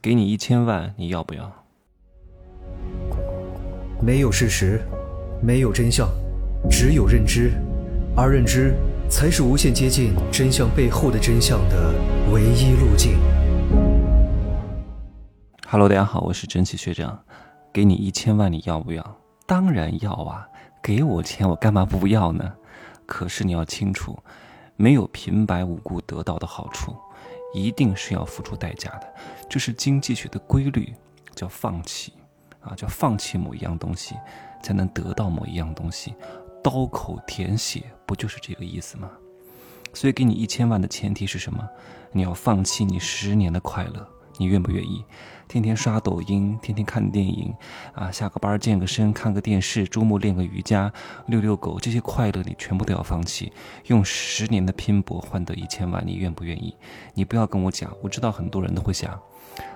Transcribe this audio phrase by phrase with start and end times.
[0.00, 1.50] 给你一千万，你要不要？
[4.00, 4.80] 没有事实，
[5.42, 6.08] 没有真相，
[6.70, 7.52] 只有认知，
[8.16, 8.74] 而认知
[9.08, 11.94] 才是无限接近真相背后的真相的
[12.32, 13.18] 唯一路径。
[15.66, 17.18] Hello，大家好，我是蒸汽学长，
[17.72, 19.16] 给你一千万，你要不要？
[19.46, 20.46] 当然要啊！
[20.82, 22.52] 给我钱，我干嘛不要呢？
[23.06, 24.18] 可是你要清楚，
[24.76, 26.94] 没有平白无故得到的好处。
[27.54, 29.14] 一定是要付出代价的，
[29.48, 30.92] 这是经济学的规律，
[31.34, 32.12] 叫放弃
[32.60, 34.16] 啊，叫放弃某一样东西，
[34.60, 36.14] 才能得到某一样东西，
[36.62, 39.08] 刀口舔血，不就是这个意思吗？
[39.94, 41.64] 所以给你一千万的前提是什么？
[42.10, 44.08] 你要放弃你十年的快乐。
[44.38, 45.04] 你愿不愿意
[45.46, 47.54] 天天刷抖音，天天看电影，
[47.94, 50.92] 啊，下个班健个身，看个电视，周末练个瑜伽，
[51.26, 53.52] 遛遛狗，这些快乐你全部都要放弃，
[53.86, 56.74] 用十年的拼搏换得一千万，你愿不愿意？
[57.12, 59.20] 你不要跟我讲，我知道很多人都会想，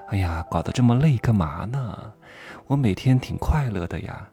[0.09, 2.13] 哎呀，搞得这么累干嘛呢？
[2.67, 4.31] 我每天挺快乐的呀。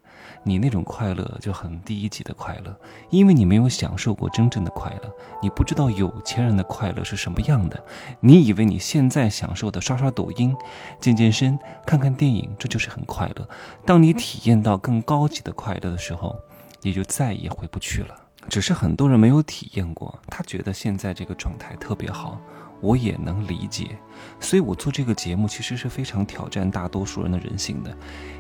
[0.47, 2.79] 你那种快乐就很低级的快乐，
[3.09, 7.83] 因为你没有享受过真正的快乐，你不知道有钱人的快乐是什么样的。
[8.19, 10.55] 你以为你现在享受的刷刷抖音、
[11.01, 13.49] 健健身、看看电影，这就是很快乐。
[13.87, 16.35] 当你体验到更高级的快乐的时候，
[16.83, 18.15] 你就再也回不去了。
[18.47, 22.39] 只是很多人没有体验过，他觉得现在这个状态特别好。
[22.81, 23.97] 我也能理解，
[24.39, 27.95] 所以我做这个节目其实是非常挑战大多数人的人性的，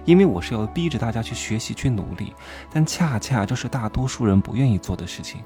[0.05, 2.33] 因为我是要逼着大家去学习、去努力，
[2.71, 5.41] 但恰恰这是大多数人不愿意做的事情。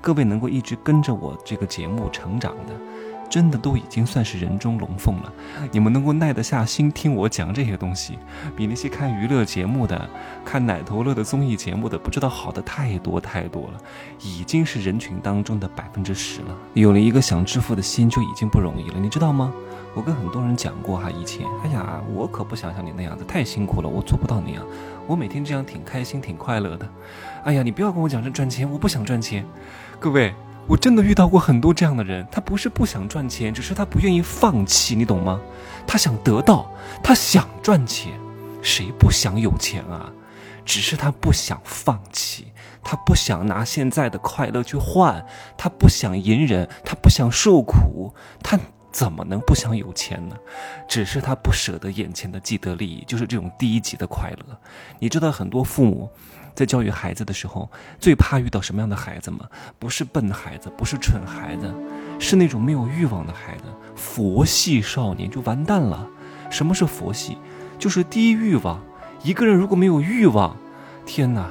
[0.00, 2.74] 各位能够一直跟着我这个节目成长的。
[3.30, 5.32] 真的都已经算是人中龙凤了，
[5.70, 8.18] 你们能够耐得下心听我讲这些东西，
[8.56, 10.10] 比那些看娱乐节目的、
[10.44, 13.80] 看奶头乐的综艺节目的不知道好的太多太多了，
[14.20, 16.48] 已经是人群当中的百分之十了。
[16.74, 19.52] 有了一个想致富的心就已经不容易了，你知道吗？
[19.94, 24.64] 我跟很多人讲过哈，以前，哎呀，我可不想像你那样子，太辛苦了，我做不到那样，
[25.06, 26.88] 我每天这样挺开心挺快乐的。
[27.44, 29.44] 哎呀，你不要跟我讲这赚钱，我不想赚钱，
[29.98, 30.34] 各位。
[30.70, 35.40] 我真的遇到过很多这样的人，他不是不想赚钱，只是他不愿意放弃，你懂吗？
[35.84, 36.72] 他想得到，
[37.02, 38.12] 他想赚钱，
[38.62, 40.08] 谁不想有钱啊？
[40.64, 42.52] 只是他不想放弃，
[42.84, 45.26] 他不想拿现在的快乐去换，
[45.58, 48.56] 他不想隐忍，他不想受苦，他
[48.90, 50.36] 怎么能不想有钱呢？
[50.88, 54.58] 只是他不舍得眼前的既得利益，就是这种低级的快乐。
[54.98, 56.10] 你知道很多父母。
[56.52, 59.48] 在教育孩子的时候，最怕遇到什么样的孩子吗？
[59.78, 61.72] 不是笨孩子，不是蠢孩子，
[62.18, 63.64] 是那种没有欲望的孩子，
[63.94, 66.06] 佛系少年就完蛋了。
[66.50, 67.38] 什么是佛系？
[67.78, 68.82] 就是低欲望。
[69.22, 70.54] 一个人如果没有欲望，
[71.06, 71.48] 天哪！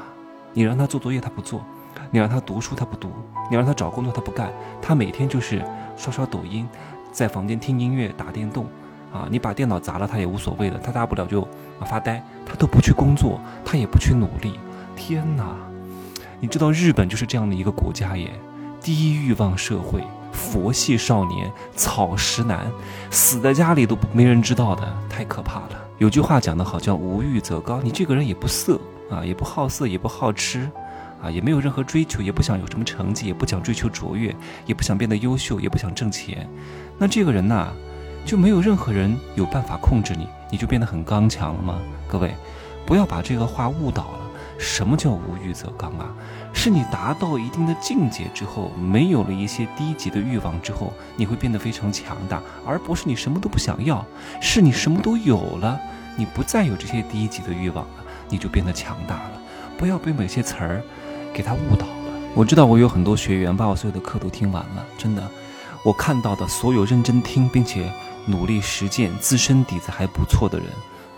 [0.54, 1.66] 你让他做作业他不做，
[2.12, 3.10] 你让他读书他不读，
[3.50, 4.52] 你让他找工作他不干，
[4.82, 5.64] 他每天就是
[5.96, 6.68] 刷刷抖音，
[7.20, 8.66] 在房间听音乐、打电动。
[9.12, 11.42] 啊，你把电脑砸了他也无所谓的，他大不了就
[11.80, 14.60] 啊发呆，他都不去工作，他也不去努力。
[14.96, 15.58] 天哪，
[16.40, 18.32] 你知道日本就是这样的一个国家耶，
[18.80, 22.72] 低欲望社会，佛系少年，草食男，
[23.10, 25.70] 死在家里都没人知道的，太可怕了。
[25.98, 27.84] 有句话讲得好，叫无欲则刚。
[27.84, 30.70] 你这个人也不色啊，也不好色，也不好吃，
[31.22, 34.36] 啊，也没有任何追求，也不想有什么成绩，也不想追求卓越，
[34.66, 36.48] 也不想变得优秀，也不想挣钱。
[36.98, 37.72] 那这个人呐，
[38.26, 41.80] 就没有任何人有办法控制你，你就变得很刚强了吗？
[42.08, 42.34] 各位，
[42.86, 44.20] 不要把这个话误导了。
[44.58, 46.14] 什么叫无欲则刚啊？
[46.54, 54.06] 是你达到一定的境界之后，没有了一些低级的欲望之后，你会变得非常强大，而不是你什么都不想要，
[54.42, 55.80] 是你什么都有了，
[56.18, 59.42] 你不再有这些低级的欲望了，你就变得强大了。
[59.78, 60.84] 不要被某些词儿
[61.34, 61.94] 给他误导了。
[62.36, 65.30] 我知道我有很多学员把我所有的课都听完了，真的，
[65.84, 67.92] 我看到的所有认真听并且
[68.26, 70.68] 努力实践、自身底子还不错的人，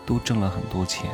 [0.05, 1.09] 都挣了很多钱。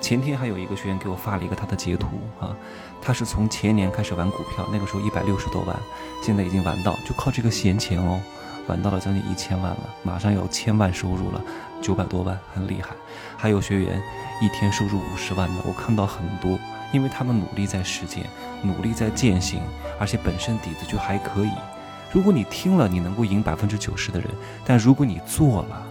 [0.00, 2.06] 前天还有一个学员给我发了一个他的截图
[2.38, 2.54] 啊，
[3.02, 5.74] 他是从前年开始玩股票，那个时候一百六十多万，
[6.22, 8.20] 现在已经玩到就靠这个闲钱哦，
[8.68, 11.42] 玩到了将近一千万了，马上要千万收入了，
[11.82, 12.90] 九百多万很厉害。
[13.36, 14.00] 还有学员
[14.40, 16.55] 一天收入五十万的，我看到很多，
[16.92, 18.24] 因为他们努力在实践，
[18.62, 19.60] 努力在践行，
[19.98, 21.50] 而且本身底子就还可以。
[22.12, 24.30] 如果你听了，你能够赢百分之九十的人，
[24.64, 25.86] 但如果你做了，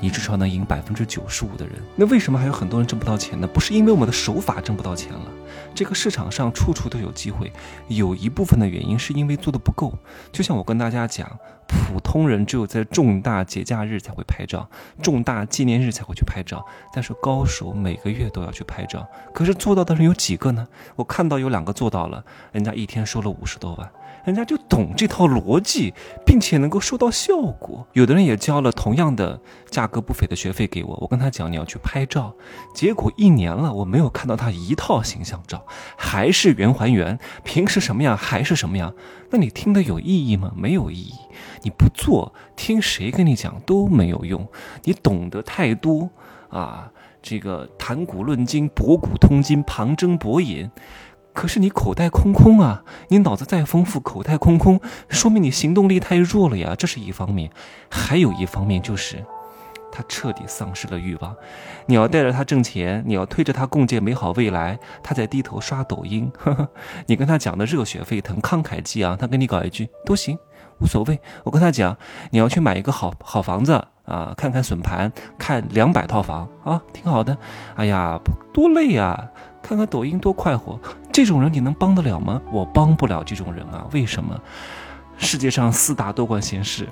[0.00, 3.46] 你至少能赢百分之九十五的人，那为什么还有很多人挣不到钱呢？
[3.46, 5.30] 不是因为我们的手法挣不到钱了，
[5.74, 7.50] 这个市场上处处都有机会，
[7.88, 9.98] 有一部分的原因是因为做的不够。
[10.30, 11.26] 就像我跟大家讲，
[11.66, 14.68] 普通人只有在重大节假日才会拍照，
[15.02, 19.06] 重大纪念日才会去拍照，但是高手每个月都要去拍照。
[19.32, 20.68] 可是做到的人有几个呢？
[20.94, 22.22] 我看到有两个做到了，
[22.52, 23.90] 人家一天收了五十多万。
[24.26, 25.94] 人家就懂这套逻辑，
[26.26, 27.86] 并且能够收到效果。
[27.92, 29.40] 有的人也交了同样的
[29.70, 32.34] 价格不菲的学费给我，我跟他讲你要去拍照，
[32.74, 35.64] 结果一年了我没有看到他一套形象照，
[35.96, 38.92] 还是原还原，平时什么样还是什么样。
[39.30, 40.52] 那你听的有意义吗？
[40.56, 41.14] 没有意义。
[41.62, 44.44] 你不做，听谁跟你讲都没有用。
[44.82, 46.10] 你懂得太多
[46.48, 46.90] 啊，
[47.22, 50.68] 这个谈古论今，博古通今，旁征博引。
[51.36, 52.82] 可是你口袋空空啊！
[53.08, 54.80] 你脑子再丰富，口袋空空，
[55.10, 56.74] 说明你行动力太弱了呀。
[56.74, 57.50] 这是一方面，
[57.90, 59.22] 还有一方面就是，
[59.92, 61.36] 他彻底丧失了欲望。
[61.84, 66.32] 你要带着他挣钱，你要推着他共建美好未来，他在低头刷抖音。
[66.38, 66.68] 呵 呵
[67.06, 70.38] 你跟他讲的热血沸腾、慷慨激昂，他跟你搞一句都行，
[70.80, 71.20] 无所谓。
[71.44, 71.94] 我跟他讲，
[72.30, 73.72] 你要去买一个好好房子
[74.06, 77.36] 啊，看看笋盘，看两百套房啊，挺好的。
[77.74, 78.18] 哎呀，
[78.54, 79.28] 多累啊！
[79.62, 80.78] 看看抖音多快活，
[81.16, 82.38] 这种人你能帮得了吗？
[82.52, 83.86] 我帮不了这种人啊！
[83.90, 84.38] 为什么？
[85.16, 86.86] 世界上四大多管闲事：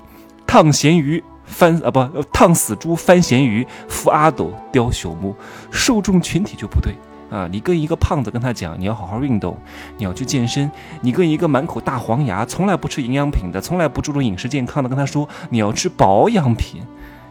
[0.46, 5.36] 烫咸鱼翻啊不烫死猪翻咸鱼扶阿斗雕朽木，
[5.70, 6.94] 受众群体就不对
[7.30, 7.46] 啊！
[7.52, 9.58] 你跟一个胖子跟他讲你要好好运动，
[9.98, 10.70] 你要去健身；
[11.02, 16.80] 你跟一个满口大黄牙、从来不吃营养品的、从来不注重饮食健康的跟他说你要吃保养品，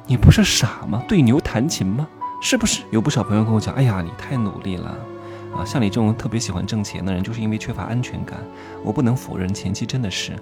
[0.05, 1.01] 你不是傻吗？
[1.07, 2.07] 对牛弹琴吗？
[2.39, 2.83] 是不是？
[2.91, 4.95] 有不少朋友跟我讲，哎呀，你太努力了。
[5.55, 8.39] 啊，像你这种特别喜欢挣钱的人，就是因为缺乏安全感。
[8.83, 10.33] 我不能否认，前期真的是，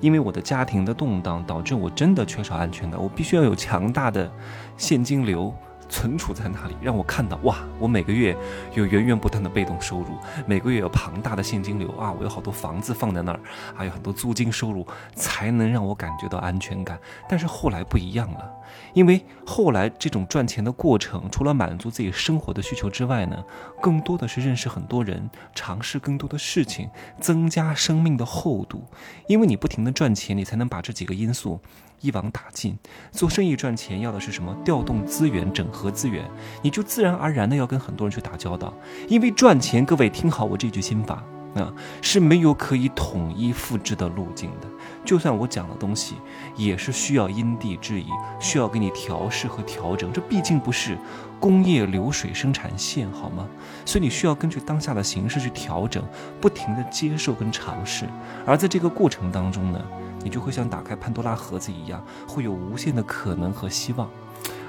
[0.00, 3.00] 因为我的家庭的动荡，导致我真的缺少安全感。
[3.00, 4.30] 我必须要有强大的
[4.76, 5.54] 现金流。
[5.90, 7.56] 存储在那里，让我看到哇！
[7.78, 8.36] 我每个月
[8.74, 12.12] 有源源不断的被动收入，每个月有庞大的现金流啊！
[12.12, 13.40] 我有好多房子放在那儿，
[13.74, 16.98] 还有很多租金收入，才能让我感觉到安全感。
[17.26, 18.52] 但是后来不一样了，
[18.94, 23.44] 因为后来这种赚钱的过程，除了满足自己生活的需求之外呢，
[23.80, 26.88] 更多的是认识很多人，尝试更多的事情，
[27.20, 28.84] 增加生命的厚度。
[29.26, 31.60] 因为你不停的赚钱，你才能把这几个因素。
[32.00, 32.78] 一网打尽，
[33.10, 34.56] 做生意赚钱要的是什么？
[34.64, 36.24] 调动资源，整合资源，
[36.62, 38.72] 你就自然而然的要跟很多人去打交道。
[39.08, 41.24] 因为赚钱，各位听好我这句心法
[41.58, 44.68] 啊，是没有可以统一复制的路径的。
[45.04, 46.16] 就算我讲的东西，
[46.56, 48.08] 也是需要因地制宜，
[48.38, 50.12] 需要给你调试和调整。
[50.12, 50.96] 这毕竟不是
[51.40, 53.46] 工业流水生产线，好吗？
[53.84, 56.02] 所以你需要根据当下的形势去调整，
[56.40, 58.06] 不停的接受跟尝试。
[58.46, 59.80] 而在这个过程当中呢？
[60.24, 64.10] 你就会像打开潘多拉盒子一样，会有无限的可能和希望，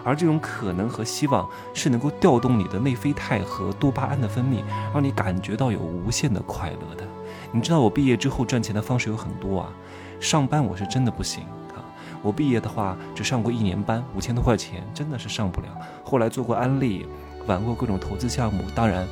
[0.04, 4.64] 而这种可能和希望是能够调动你的内啡肽和多巴胺的分泌，
[4.94, 7.04] 让你感觉到有无限的快乐的。
[7.52, 9.70] 你知道我毕业之后赚钱的方式有很多啊，
[10.20, 11.44] 上班我是真的不行
[11.76, 11.82] 啊，
[12.22, 15.68] 我毕业的话只上过一年班，五千多块钱真的是上不了。
[16.04, 17.06] 后来做过安利，
[17.48, 19.08] 玩过各种投资项目，当然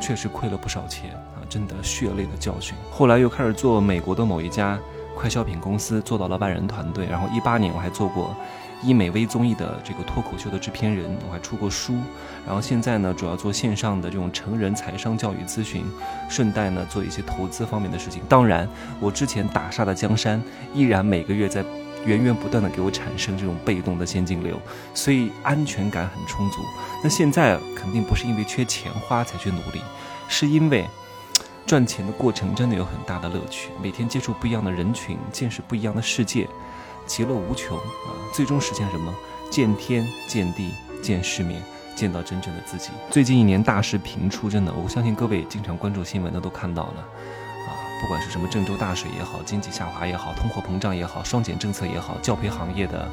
[0.00, 2.76] 确实亏了不少钱啊，真的血泪的教训。
[2.90, 4.78] 后来又开始做美国的某一家。
[5.14, 8.34] 快消品公司做到了万人团队，然后一八年我还做过
[8.82, 11.94] 医美微综艺的这个脱口秀的制片人，我还出过书，
[12.46, 15.84] 然后现在呢主要做线上的这种成人财商教育咨询，
[16.28, 18.22] 顺带呢做一些投资方面的事情。
[18.28, 18.68] 当然，
[19.00, 20.42] 我之前打下的江山
[20.74, 21.64] 依然每个月在
[22.04, 24.60] 源源不断的给我产生这种被动的现金流，
[24.92, 26.58] 所以安全感很充足。
[27.02, 29.80] 那现在肯定不是因为缺钱花才去努力，
[30.28, 30.86] 是因为。
[31.64, 36.46] 赚钱的过程真的有很大的乐趣，每天接触不一样的人群，见识不一样的世界，
[37.12, 38.16] 其乐无穷啊！
[38.32, 39.14] 最终实现什么？
[39.50, 40.72] 见天、见地、
[41.02, 41.62] 见世面，
[41.94, 42.88] 见到真正的自己。
[43.10, 47.00] 最近一年大势频出，真的，我相信各位经常关注新闻的都看到了
[47.68, 47.68] 啊！
[48.00, 53.06] 不管是什么郑州大水也好，经济下滑也好，通货膨胀也好，双减政策也好，教培行业的。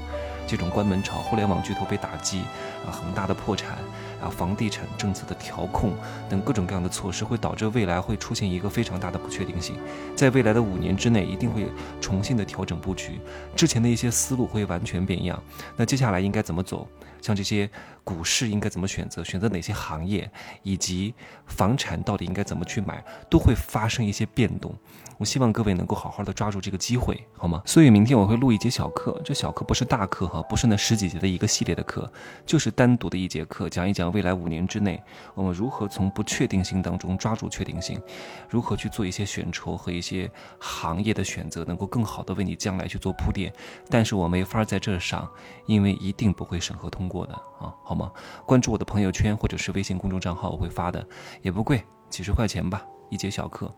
[0.48, 2.40] 这种关门潮，互联网巨头被打击，
[2.84, 3.78] 啊，恒大的破产，
[4.22, 5.94] 啊，房地产政策的调控
[6.30, 9.76] 等各种各样的措施，会导致未来会出现一个非常大的不确定性。
[10.16, 11.68] 在未来的五年之内，一定会
[12.02, 13.20] 重新的调整布局，
[13.56, 15.42] 之前的一些思路会完全变样。
[15.76, 16.88] 那接下来应该怎么走？
[17.22, 17.70] 像这些
[18.10, 19.24] 股市应该怎么选择？
[19.24, 20.28] 选择哪些行业？
[20.64, 21.14] 以及
[21.46, 23.04] 房产到底应该怎么去买？
[23.30, 24.74] 都会发生一些变动。
[25.20, 27.62] 我希望各位能够好好的抓住这个机会，好吗？
[27.66, 32.12] 所以明天我会录一节小课，这小课不是大课哈，不是那十几节的一个系列的课，
[32.48, 35.00] 就是单独的一节课，讲一讲未来五年之内
[35.36, 38.02] 我们如何从不确定性当中抓住确定性，
[38.50, 43.54] 如何去做一些选筹和一些行业的选择，能够更好的为你将来去做铺垫。
[43.90, 45.30] 但是我没法在这上，
[45.66, 48.12] 因为一定不会审核通过的啊，好吗？
[48.46, 51.06] 关注我的朋友圈或者是微信公众账号，我会发的，
[51.42, 53.70] 也不贵，几十块钱吧，一节小课。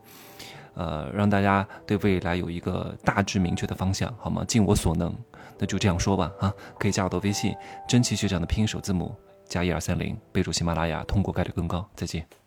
[0.73, 4.45] 呃，让大家对未来有一个大致明确的方向，好吗？
[4.47, 5.13] 尽我所能，
[5.57, 6.53] 那就这样说吧啊！
[6.79, 7.53] 可以加我的微信，
[7.89, 9.13] 真奇学长的拼音首字母
[9.45, 11.85] 加一二三零，备注喜马拉雅，通过概率更高。
[11.93, 12.40] 再见。